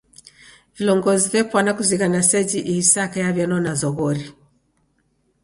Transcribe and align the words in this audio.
Vilongozi 0.75 1.27
vepwana 1.33 1.71
kuzighana 1.77 2.21
seji 2.29 2.57
ihi 2.71 2.83
saka 2.93 3.17
yaw'ianona 3.23 3.71
zoghori. 3.81 4.25